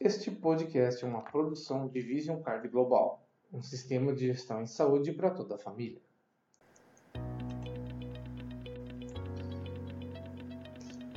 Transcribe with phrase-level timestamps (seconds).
[0.00, 5.12] Este podcast é uma produção de Vision Card Global, um sistema de gestão em saúde
[5.12, 6.00] para toda a família.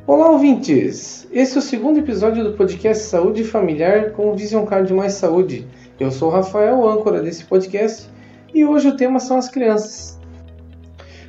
[0.06, 1.28] Olá, ouvintes!
[1.32, 5.68] Esse é o segundo episódio do podcast Saúde Familiar com Vision Card Mais Saúde.
[6.00, 8.08] Eu sou o Rafael, âncora desse podcast,
[8.54, 10.20] e hoje o tema são as crianças.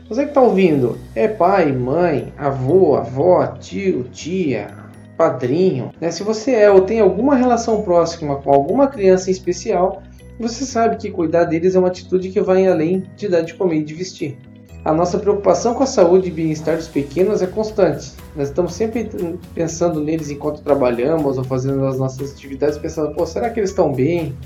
[0.07, 4.88] Você que está ouvindo é pai, mãe, avô, avó, tio, tia,
[5.19, 6.13] padrinho, né?
[6.13, 10.01] se você é ou tem alguma relação próxima com alguma criança em especial,
[10.39, 13.81] você sabe que cuidar deles é uma atitude que vai além de dar de comer
[13.81, 14.39] e de vestir.
[14.85, 18.13] A nossa preocupação com a saúde e bem-estar dos pequenos é constante.
[18.37, 19.11] Nós estamos sempre
[19.53, 23.93] pensando neles enquanto trabalhamos ou fazendo as nossas atividades, pensando: pô, será que eles estão
[23.93, 24.37] bem?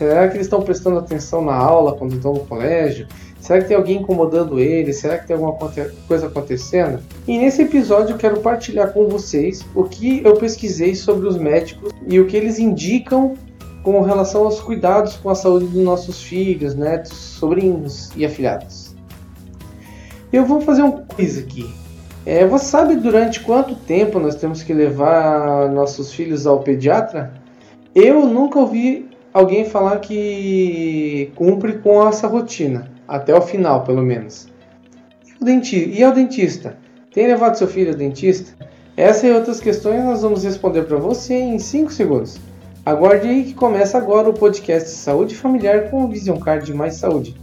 [0.00, 3.06] Será que eles estão prestando atenção na aula quando estão no colégio?
[3.38, 4.96] Será que tem alguém incomodando eles?
[4.96, 5.58] Será que tem alguma
[6.08, 7.00] coisa acontecendo?
[7.28, 11.92] E nesse episódio eu quero partilhar com vocês o que eu pesquisei sobre os médicos
[12.08, 13.34] e o que eles indicam
[13.82, 18.96] com relação aos cuidados com a saúde dos nossos filhos, netos, sobrinhos e afilhados.
[20.32, 21.70] Eu vou fazer um quiz aqui.
[22.24, 27.34] É, você sabe durante quanto tempo nós temos que levar nossos filhos ao pediatra?
[27.94, 34.48] Eu nunca ouvi alguém falar que cumpre com essa rotina até o final, pelo menos.
[35.26, 36.76] E, o denti e ao dentista?
[37.12, 38.54] Tem levado seu filho ao dentista?
[38.96, 42.38] Essa e outras questões nós vamos responder para você em 5 segundos.
[42.84, 47.34] Aguarde aí que começa agora o podcast Saúde Familiar com o Vision Card Mais Saúde.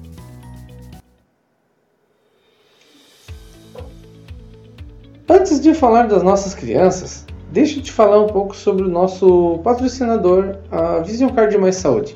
[5.30, 7.26] Antes de falar das nossas crianças,
[7.58, 12.16] deixa eu te falar um pouco sobre o nosso patrocinador, a Vision Card Mais Saúde.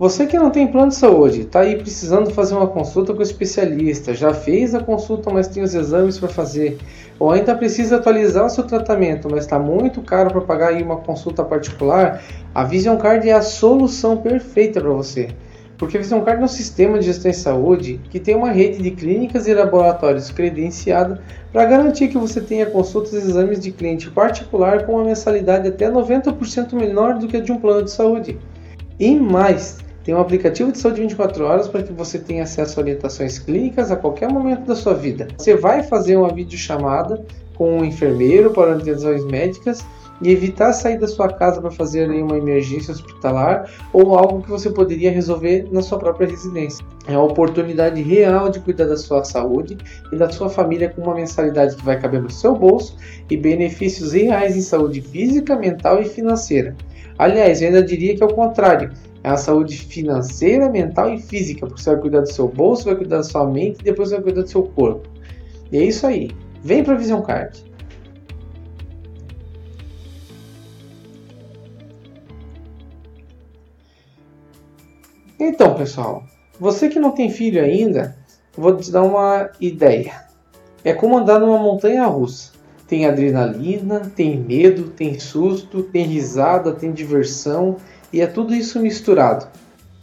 [0.00, 3.22] Você que não tem plano de saúde, está aí precisando fazer uma consulta com o
[3.22, 6.76] especialista, já fez a consulta, mas tem os exames para fazer,
[7.20, 10.96] ou ainda precisa atualizar o seu tratamento, mas está muito caro para pagar aí uma
[10.96, 12.20] consulta particular,
[12.52, 15.28] a Vision Card é a solução perfeita para você.
[15.78, 18.90] Porque Vision Card é um sistema de gestão em saúde que tem uma rede de
[18.90, 21.22] clínicas e laboratórios credenciada
[21.52, 25.88] para garantir que você tenha consultas e exames de cliente particular com uma mensalidade até
[25.88, 28.36] 90% menor do que a de um plano de saúde.
[28.98, 32.82] E mais, tem um aplicativo de saúde 24 horas para que você tenha acesso a
[32.82, 35.28] orientações clínicas a qualquer momento da sua vida.
[35.38, 37.24] Você vai fazer uma videochamada
[37.58, 39.84] com um enfermeiro para orientações médicas
[40.22, 44.70] e evitar sair da sua casa para fazer uma emergência hospitalar ou algo que você
[44.70, 46.84] poderia resolver na sua própria residência.
[47.06, 49.76] É a oportunidade real de cuidar da sua saúde
[50.12, 52.96] e da sua família com uma mensalidade que vai caber no seu bolso
[53.28, 56.76] e benefícios reais em saúde física, mental e financeira.
[57.18, 58.92] Aliás, eu ainda diria que é o contrário.
[59.22, 62.94] É a saúde financeira, mental e física, porque você vai cuidar do seu bolso, vai
[62.94, 65.08] cuidar da sua mente e depois vai cuidar do seu corpo.
[65.72, 66.30] E é isso aí.
[66.68, 67.64] Vem para Vision Card.
[75.40, 76.24] Então, pessoal,
[76.60, 78.14] você que não tem filho ainda,
[78.54, 80.26] vou te dar uma ideia.
[80.84, 82.52] É como andar numa montanha russa.
[82.86, 87.78] Tem adrenalina, tem medo, tem susto, tem risada, tem diversão
[88.12, 89.48] e é tudo isso misturado.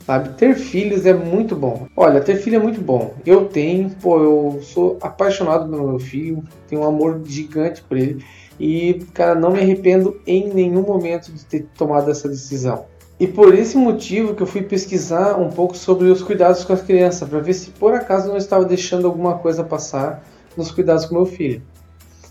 [0.06, 0.30] Sabe?
[0.38, 1.88] Ter filhos é muito bom.
[1.98, 3.16] Olha, ter filho é muito bom.
[3.26, 8.24] Eu tenho, pô, eu sou apaixonado pelo meu filho, tenho um amor gigante por ele
[8.60, 12.86] e, cara, não me arrependo em nenhum momento de ter tomado essa decisão.
[13.20, 16.82] E por esse motivo que eu fui pesquisar um pouco sobre os cuidados com as
[16.82, 20.24] crianças, para ver se por acaso não estava deixando alguma coisa passar
[20.56, 21.62] nos cuidados com meu filho.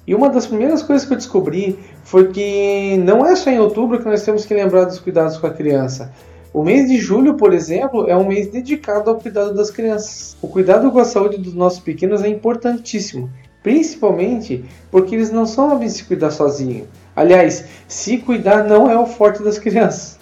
[0.07, 3.99] E uma das primeiras coisas que eu descobri foi que não é só em outubro
[3.99, 6.13] que nós temos que lembrar dos cuidados com a criança.
[6.55, 10.37] O mês de julho, por exemplo, é um mês dedicado ao cuidado das crianças.
[10.41, 13.29] O cuidado com a saúde dos nossos pequenos é importantíssimo,
[13.61, 16.87] principalmente porque eles não são sabem se cuidar sozinhos.
[17.17, 20.17] Aliás, se cuidar não é o forte das crianças.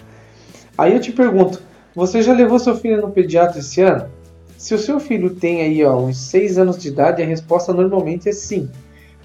[0.75, 1.61] Aí eu te pergunto,
[1.93, 4.09] você já levou seu filho no pediatra esse ano?
[4.57, 8.27] Se o seu filho tem aí ó, uns 6 anos de idade, a resposta normalmente
[8.27, 8.71] é sim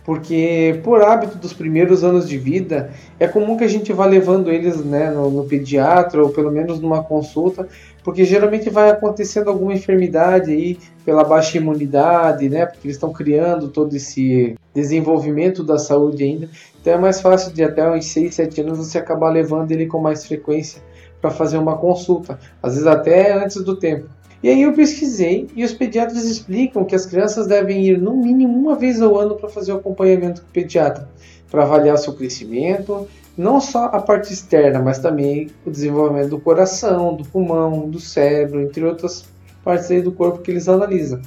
[0.08, 4.50] porque por hábito dos primeiros anos de vida é comum que a gente vá levando
[4.50, 7.68] eles né, no, no, pediatra ou pelo menos numa consulta,
[8.02, 13.68] porque geralmente vai acontecendo alguma enfermidade aí pela baixa imunidade, né, porque eles estão criando
[13.68, 16.48] todo esse desenvolvimento da saúde ainda,
[16.80, 20.00] então é mais fácil de até uns 6, 7 anos você acabar levando ele com
[20.00, 20.82] mais frequência
[21.20, 24.08] para fazer uma consulta, às vezes até antes do tempo.
[24.42, 28.56] E aí eu pesquisei e os pediatras explicam que as crianças devem ir no mínimo
[28.56, 31.08] uma vez ao ano para fazer o acompanhamento com o pediatra,
[31.50, 37.16] para avaliar seu crescimento, não só a parte externa, mas também o desenvolvimento do coração,
[37.16, 39.24] do pulmão, do cérebro, entre outras
[39.64, 41.20] partes aí do corpo que eles analisam.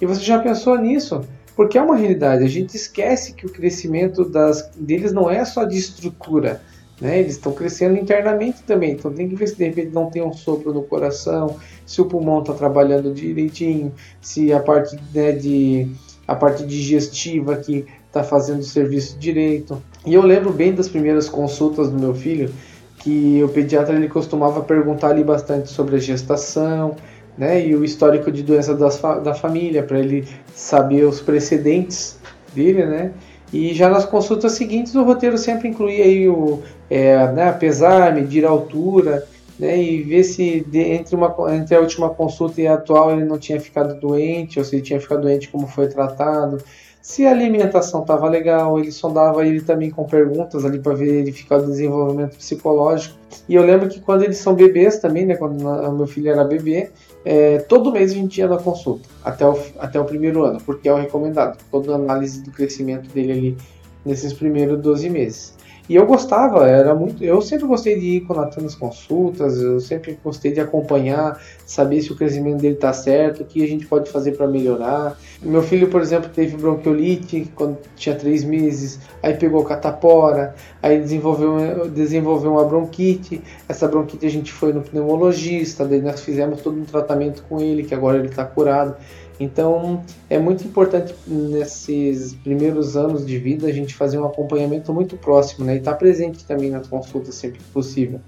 [0.00, 1.20] E você já pensou nisso?
[1.56, 5.64] Porque é uma realidade, a gente esquece que o crescimento das, deles não é só
[5.64, 6.62] de estrutura,
[7.02, 7.18] Né?
[7.18, 10.32] Eles estão crescendo internamente também, então tem que ver se de repente não tem um
[10.32, 15.90] sopro no coração, se o pulmão está trabalhando direitinho, se a parte né, de
[16.28, 19.82] a parte digestiva aqui está fazendo o serviço direito.
[20.06, 22.54] E eu lembro bem das primeiras consultas do meu filho,
[22.98, 26.94] que o pediatra ele costumava perguntar ali bastante sobre a gestação,
[27.36, 30.24] né, e o histórico de doença das, da família, para ele
[30.54, 32.16] saber os precedentes
[32.54, 33.12] dele, né,
[33.52, 38.44] e já nas consultas seguintes o roteiro sempre incluía aí o é, né, pesar, medir
[38.46, 39.26] a altura,
[39.58, 43.24] né, e ver se de, entre, uma, entre a última consulta e a atual ele
[43.24, 46.58] não tinha ficado doente, ou se ele tinha ficado doente, como foi tratado,
[47.02, 51.66] se a alimentação estava legal, ele sondava ele também com perguntas ali para verificar o
[51.66, 53.18] desenvolvimento psicológico.
[53.48, 55.56] E eu lembro que quando eles são bebês também, né, quando
[55.96, 56.90] meu filho era bebê,
[57.24, 60.88] é, todo mês a gente ia na consulta, até o, até o primeiro ano, porque
[60.88, 63.58] é o recomendado, toda a análise do crescimento dele ali
[64.04, 65.54] nesses primeiros 12 meses.
[65.88, 67.24] E eu gostava, era muito.
[67.24, 71.40] Eu sempre gostei de ir com o Natan nas consultas, eu sempre gostei de acompanhar,
[71.66, 75.18] saber se o crescimento dele está certo, o que a gente pode fazer para melhorar.
[75.42, 81.88] Meu filho, por exemplo, teve bronquiolite quando tinha três meses, aí pegou catapora, aí desenvolveu,
[81.88, 83.42] desenvolveu uma bronquite.
[83.68, 87.82] Essa bronquite a gente foi no pneumologista, daí nós fizemos todo um tratamento com ele,
[87.82, 88.94] que agora ele está curado.
[89.42, 95.16] Então é muito importante nesses primeiros anos de vida a gente fazer um acompanhamento muito
[95.16, 95.74] próximo né?
[95.74, 98.20] e estar tá presente também nas consultas sempre que possível.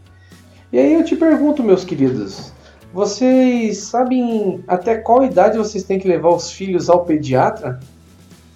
[0.73, 2.53] E aí eu te pergunto, meus queridos,
[2.93, 7.79] vocês sabem até qual idade vocês têm que levar os filhos ao pediatra?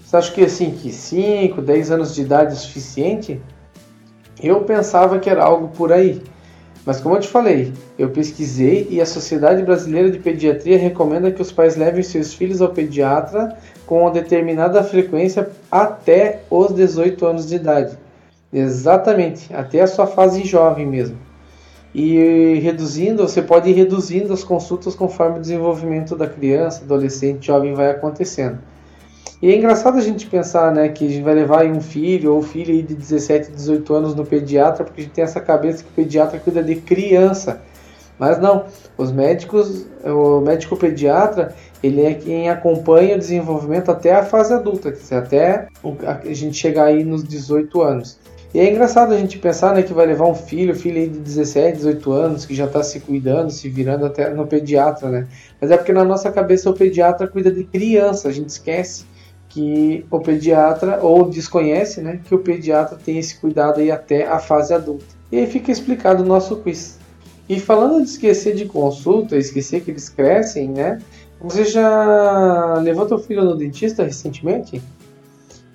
[0.05, 3.41] Você acha que assim, que 5, 10 anos de idade é suficiente?
[4.43, 6.23] Eu pensava que era algo por aí.
[6.85, 11.43] Mas como eu te falei, eu pesquisei e a Sociedade Brasileira de Pediatria recomenda que
[11.43, 17.47] os pais levem seus filhos ao pediatra com uma determinada frequência até os 18 anos
[17.47, 17.99] de idade.
[18.53, 21.19] Exatamente, até a sua fase jovem mesmo.
[21.95, 27.75] E reduzindo, você pode ir reduzindo as consultas conforme o desenvolvimento da criança, adolescente, jovem
[27.75, 28.59] vai acontecendo.
[29.41, 32.43] E é engraçado a gente pensar, né, que a gente vai levar um filho ou
[32.43, 35.93] filha de 17, 18 anos no pediatra, porque a gente tem essa cabeça que o
[35.93, 37.61] pediatra cuida de criança.
[38.19, 38.65] Mas não,
[38.97, 44.93] os médicos, o médico pediatra, ele é quem acompanha o desenvolvimento até a fase adulta,
[45.13, 45.69] até
[46.05, 48.19] a gente chegar aí nos 18 anos.
[48.53, 51.77] E é engraçado a gente pensar né, que vai levar um filho, filho de 17,
[51.77, 55.29] 18 anos, que já está se cuidando, se virando até no pediatra, né?
[55.61, 59.05] Mas é porque na nossa cabeça o pediatra cuida de criança, a gente esquece
[59.59, 64.39] que o pediatra, ou desconhece, né, que o pediatra tem esse cuidado aí até a
[64.39, 65.05] fase adulta.
[65.33, 66.97] E aí fica explicado o nosso quiz.
[67.49, 71.01] E falando de esquecer de consulta, esquecer que eles crescem, né?
[71.41, 74.81] Você já levou seu filho no dentista recentemente?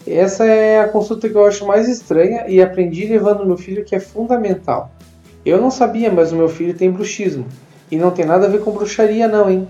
[0.07, 3.95] Essa é a consulta que eu acho mais estranha e aprendi levando meu filho que
[3.95, 4.93] é fundamental.
[5.45, 7.45] Eu não sabia, mas o meu filho tem bruxismo.
[7.91, 9.67] E não tem nada a ver com bruxaria não, hein?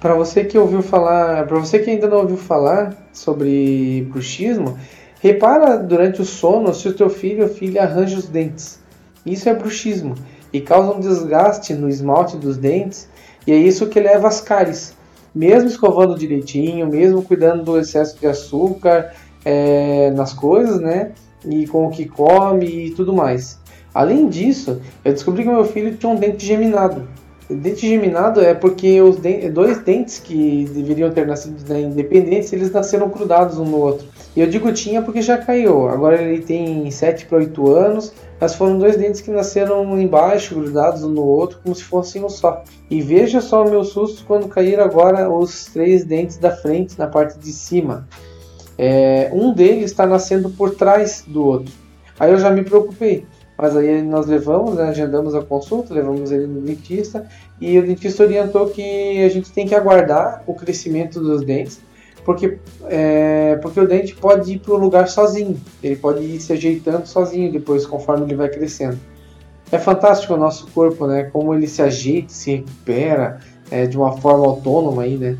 [0.00, 4.78] Para você que ouviu falar, para você que ainda não ouviu falar sobre bruxismo,
[5.20, 8.78] repara durante o sono se o teu filho ou filha arranja os dentes.
[9.26, 10.14] Isso é bruxismo
[10.52, 13.08] e causa um desgaste no esmalte dos dentes
[13.44, 14.96] e é isso que leva às cáries.
[15.34, 19.12] Mesmo escovando direitinho, mesmo cuidando do excesso de açúcar
[19.44, 21.10] é, nas coisas, né?
[21.44, 23.58] E com o que come e tudo mais.
[23.92, 27.06] Além disso, eu descobri que meu filho tinha um dente geminado.
[27.50, 29.16] Dente geminado é porque os
[29.52, 34.06] dois dentes que deveriam ter nascido na independência, eles nasceram grudados um no outro.
[34.36, 35.88] E eu digo tinha porque já caiu.
[35.88, 41.02] Agora ele tem 7 para 8 anos, mas foram dois dentes que nasceram embaixo, grudados
[41.02, 42.62] um no outro, como se fossem um só.
[42.90, 47.06] E veja só o meu susto quando caíram agora os três dentes da frente, na
[47.06, 48.06] parte de cima.
[48.76, 51.72] É, um deles está nascendo por trás do outro.
[52.20, 53.24] Aí eu já me preocupei.
[53.58, 57.26] Mas aí nós levamos, né, agendamos a consulta, levamos ele no dentista
[57.60, 61.80] e o dentista orientou que a gente tem que aguardar o crescimento dos dentes,
[62.24, 66.52] porque, é, porque o dente pode ir para o lugar sozinho, ele pode ir se
[66.52, 68.98] ajeitando sozinho depois, conforme ele vai crescendo.
[69.72, 73.40] É fantástico o nosso corpo, né, como ele se ajeita, se recupera
[73.72, 75.36] é, de uma forma autônoma aí, né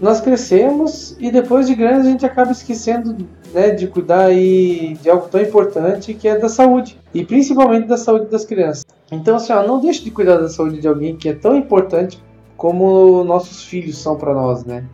[0.00, 3.16] nós crescemos e depois de grandes a gente acaba esquecendo
[3.56, 7.96] né, de cuidar aí de algo tão importante que é da saúde e principalmente da
[7.96, 8.84] saúde das crianças.
[9.10, 12.22] Então, assim, ó, não deixe de cuidar da saúde de alguém que é tão importante
[12.54, 14.84] como nossos filhos são para nós, né?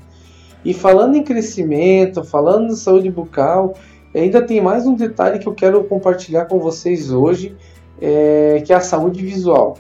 [0.64, 3.74] E falando em crescimento, falando em saúde bucal,
[4.14, 7.56] ainda tem mais um detalhe que eu quero compartilhar com vocês hoje,
[8.00, 9.76] é, que é a saúde visual.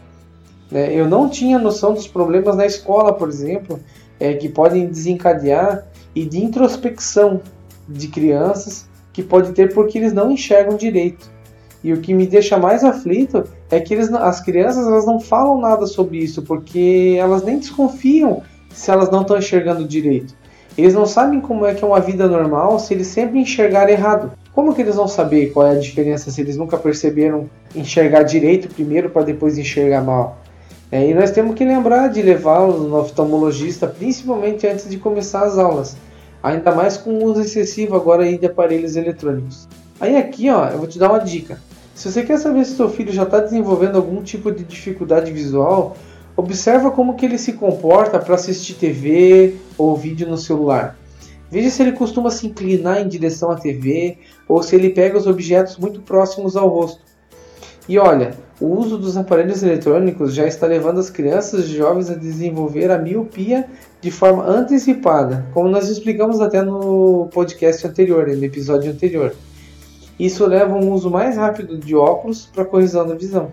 [0.68, 0.92] Né?
[0.92, 3.78] Eu não tinha noção dos problemas na escola, por exemplo,
[4.18, 5.86] é, que podem desencadear
[6.16, 7.40] e de introspecção
[7.88, 11.30] de crianças que pode ter porque eles não enxergam direito.
[11.84, 15.60] E o que me deixa mais aflito é que eles, as crianças elas não falam
[15.60, 20.34] nada sobre isso, porque elas nem desconfiam se elas não estão enxergando direito.
[20.78, 24.32] Eles não sabem como é que é uma vida normal se eles sempre enxergarem errado.
[24.54, 28.72] Como que eles vão saber qual é a diferença se eles nunca perceberam enxergar direito
[28.72, 30.38] primeiro para depois enxergar mal?
[30.90, 35.58] É, e nós temos que lembrar de levá-los no oftalmologista, principalmente antes de começar as
[35.58, 35.96] aulas.
[36.42, 39.68] Ainda mais com o uso excessivo agora aí de aparelhos eletrônicos.
[40.00, 41.60] Aí aqui, ó, eu vou te dar uma dica.
[41.94, 45.96] Se você quer saber se seu filho já está desenvolvendo algum tipo de dificuldade visual,
[46.36, 50.96] observa como que ele se comporta para assistir TV ou vídeo no celular.
[51.50, 54.18] Veja se ele costuma se inclinar em direção à TV
[54.48, 57.02] ou se ele pega os objetos muito próximos ao rosto.
[57.88, 62.14] E olha, o uso dos aparelhos eletrônicos já está levando as crianças e jovens a
[62.14, 63.66] desenvolver a miopia
[64.00, 69.34] de forma antecipada, como nós explicamos até no podcast anterior, no episódio anterior.
[70.18, 73.50] Isso leva a um uso mais rápido de óculos para correção da visão.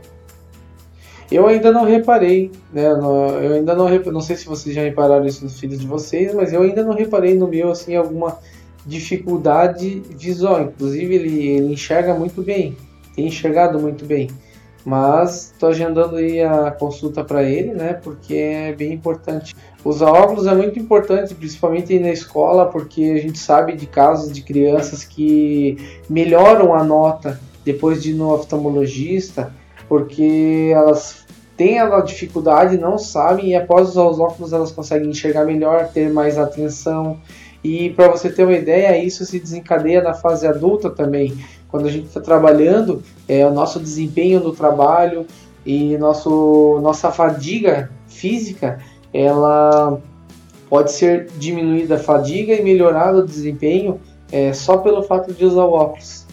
[1.31, 2.85] Eu ainda não reparei, né?
[2.87, 6.53] Eu ainda não não sei se vocês já repararam isso nos filhos de vocês, mas
[6.53, 8.37] eu ainda não reparei no meu assim alguma
[8.85, 10.61] dificuldade visual.
[10.61, 12.75] Inclusive ele, ele enxerga muito bem,
[13.27, 14.29] enxergado muito bem.
[14.85, 17.93] Mas estou agendando aí a consulta para ele, né?
[17.93, 19.53] Porque é bem importante.
[19.83, 24.41] Usar óculos é muito importante, principalmente na escola, porque a gente sabe de casos de
[24.41, 25.77] crianças que
[26.09, 29.53] melhoram a nota depois de ir no oftalmologista,
[29.87, 35.45] porque elas têm a dificuldade, não sabem, e após usar os óculos elas conseguem enxergar
[35.45, 37.19] melhor, ter mais atenção.
[37.61, 41.37] E para você ter uma ideia, isso se desencadeia na fase adulta também
[41.69, 45.25] quando a gente está trabalhando, é, o nosso desempenho no trabalho
[45.65, 48.79] e nosso, nossa fadiga física,
[49.13, 50.01] ela
[50.69, 53.99] pode ser diminuída a fadiga e melhorado o desempenho
[54.31, 56.25] é, só pelo fato de usar o óculos.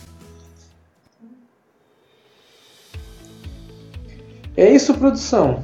[4.56, 5.62] É isso, produção.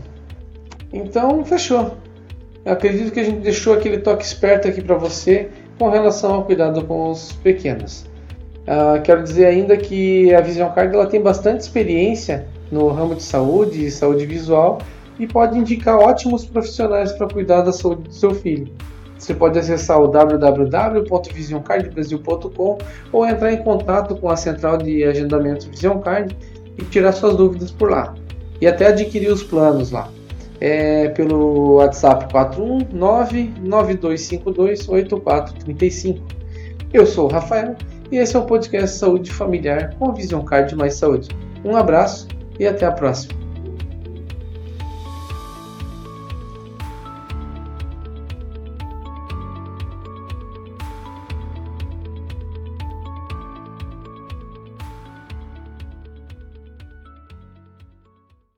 [0.93, 1.97] Então, fechou.
[2.65, 6.45] Eu acredito que a gente deixou aquele toque esperto aqui para você com relação ao
[6.45, 8.12] cuidado com os pequenos.
[8.63, 13.23] Uh, quero dizer ainda que a Vision Card ela tem bastante experiência no ramo de
[13.23, 14.79] saúde e saúde visual
[15.19, 18.73] e pode indicar ótimos profissionais para cuidar da saúde do seu filho.
[19.19, 22.79] Você pode acessar o www.visioncardbrasil.com
[23.13, 26.37] ou entrar em contato com a central de agendamento Vision Card
[26.79, 28.15] e tirar suas dúvidas por lá.
[28.61, 30.09] E até adquirir os planos lá.
[30.61, 36.21] É pelo WhatsApp 419 9252 8435.
[36.93, 37.77] Eu sou o Rafael
[38.13, 41.31] e esse é o podcast Saúde Familiar com a Vision Card Mais Saúde.
[41.65, 42.29] Um abraço
[42.61, 43.42] e até a próxima.